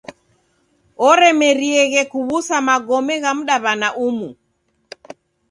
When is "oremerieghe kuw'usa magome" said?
1.07-3.13